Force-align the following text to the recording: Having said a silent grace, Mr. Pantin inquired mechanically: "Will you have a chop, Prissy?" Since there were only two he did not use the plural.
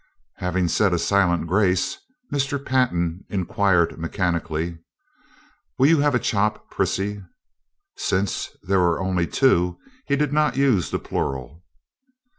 Having 0.37 0.69
said 0.69 0.93
a 0.93 0.97
silent 0.97 1.45
grace, 1.45 1.99
Mr. 2.33 2.57
Pantin 2.65 3.23
inquired 3.29 3.99
mechanically: 3.99 4.79
"Will 5.77 5.89
you 5.89 5.99
have 5.99 6.15
a 6.15 6.19
chop, 6.19 6.71
Prissy?" 6.71 7.23
Since 7.97 8.49
there 8.63 8.79
were 8.79 8.99
only 8.99 9.27
two 9.27 9.77
he 10.07 10.15
did 10.15 10.33
not 10.33 10.57
use 10.57 10.89
the 10.89 10.97
plural. 10.97 11.63